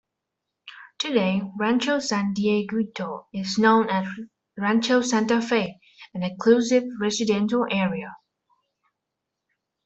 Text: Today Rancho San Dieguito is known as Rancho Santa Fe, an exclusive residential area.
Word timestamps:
Today 0.97 1.43
Rancho 1.59 1.99
San 1.99 2.33
Dieguito 2.33 3.27
is 3.31 3.59
known 3.59 3.87
as 3.91 4.07
Rancho 4.57 5.01
Santa 5.01 5.39
Fe, 5.43 5.79
an 6.15 6.23
exclusive 6.23 6.85
residential 6.99 7.67
area. 7.69 8.11